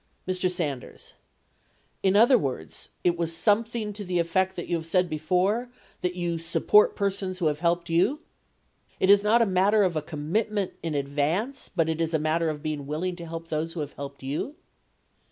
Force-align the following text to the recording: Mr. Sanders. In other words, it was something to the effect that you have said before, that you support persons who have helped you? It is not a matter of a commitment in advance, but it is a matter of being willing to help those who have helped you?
Mr. 0.27 0.49
Sanders. 0.49 1.13
In 2.01 2.15
other 2.15 2.35
words, 2.35 2.89
it 3.03 3.19
was 3.19 3.37
something 3.37 3.93
to 3.93 4.03
the 4.03 4.17
effect 4.17 4.55
that 4.55 4.67
you 4.67 4.75
have 4.75 4.85
said 4.87 5.07
before, 5.07 5.69
that 6.01 6.15
you 6.15 6.39
support 6.39 6.95
persons 6.95 7.37
who 7.37 7.45
have 7.45 7.59
helped 7.59 7.87
you? 7.87 8.21
It 8.99 9.11
is 9.11 9.21
not 9.21 9.43
a 9.43 9.45
matter 9.45 9.83
of 9.83 9.95
a 9.95 10.01
commitment 10.01 10.73
in 10.81 10.95
advance, 10.95 11.69
but 11.69 11.87
it 11.87 12.01
is 12.01 12.15
a 12.15 12.17
matter 12.19 12.49
of 12.49 12.63
being 12.63 12.87
willing 12.87 13.15
to 13.17 13.27
help 13.27 13.49
those 13.49 13.73
who 13.73 13.81
have 13.81 13.93
helped 13.93 14.23
you? 14.23 14.55